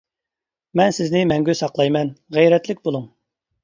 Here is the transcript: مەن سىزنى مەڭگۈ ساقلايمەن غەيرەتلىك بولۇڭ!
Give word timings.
مەن 0.81 0.95
سىزنى 0.99 1.23
مەڭگۈ 1.33 1.57
ساقلايمەن 1.61 2.13
غەيرەتلىك 2.41 2.85
بولۇڭ! 2.87 3.11